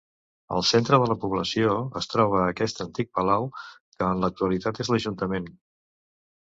Al 0.55 0.63
centre 0.69 0.97
de 1.03 1.09
la 1.11 1.17
població 1.25 1.75
es 2.01 2.09
troba 2.15 2.41
aquest 2.47 2.83
antic 2.87 3.13
Palau 3.21 3.49
que 3.61 4.09
en 4.11 4.27
l'actualitat 4.27 4.85
és 4.87 4.95
l'Ajuntament. 4.95 5.51